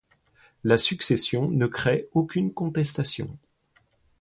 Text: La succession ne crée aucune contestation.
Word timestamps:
La 0.63 0.79
succession 0.79 1.47
ne 1.51 1.67
crée 1.67 2.09
aucune 2.13 2.51
contestation. 2.55 3.37